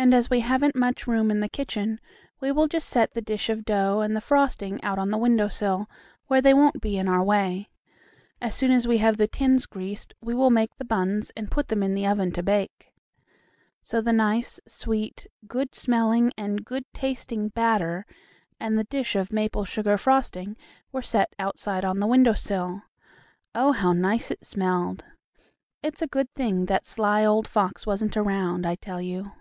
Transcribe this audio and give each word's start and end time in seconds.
And, 0.00 0.14
as 0.14 0.30
we 0.30 0.40
haven't 0.40 0.76
much 0.76 1.08
room 1.08 1.28
in 1.28 1.40
the 1.40 1.48
kitchen, 1.48 1.98
we 2.40 2.52
will 2.52 2.68
just 2.68 2.88
set 2.88 3.12
the 3.14 3.20
dish 3.20 3.48
of 3.48 3.64
dough 3.64 3.98
and 3.98 4.14
the 4.14 4.20
frosting 4.20 4.80
out 4.84 4.96
on 4.96 5.10
the 5.10 5.18
window 5.18 5.48
sill, 5.48 5.90
where 6.28 6.40
they 6.40 6.54
won't 6.54 6.80
be 6.80 6.96
in 6.96 7.08
our 7.08 7.22
way. 7.22 7.68
As 8.40 8.54
soon 8.54 8.70
as 8.70 8.86
we 8.86 8.98
have 8.98 9.16
the 9.16 9.26
tins 9.26 9.66
greased 9.66 10.14
we 10.22 10.34
will 10.36 10.50
make 10.50 10.72
the 10.76 10.84
buns 10.84 11.32
and 11.36 11.50
put 11.50 11.66
them 11.66 11.82
in 11.82 11.94
the 11.94 12.06
oven 12.06 12.30
to 12.34 12.44
bake." 12.44 12.92
So 13.82 14.00
the 14.00 14.12
nice, 14.12 14.60
sweet, 14.68 15.26
good 15.48 15.74
smelling 15.74 16.32
and 16.38 16.64
good 16.64 16.84
tasting 16.94 17.48
batter 17.48 18.06
and 18.60 18.78
the 18.78 18.84
dish 18.84 19.16
of 19.16 19.32
maple 19.32 19.64
sugar 19.64 19.98
frosting 19.98 20.56
were 20.92 21.02
set 21.02 21.34
outside 21.40 21.84
on 21.84 21.98
the 21.98 22.06
window 22.06 22.34
sill. 22.34 22.82
Oh, 23.52 23.72
how 23.72 23.92
nice 23.92 24.30
it 24.30 24.44
smelled. 24.46 25.04
It's 25.82 26.00
a 26.00 26.06
good 26.06 26.32
thing 26.36 26.66
that 26.66 26.86
sly 26.86 27.24
old 27.24 27.48
fox 27.48 27.84
wasn't 27.84 28.16
around, 28.16 28.64
I 28.64 28.76
tell 28.76 29.00
you! 29.02 29.32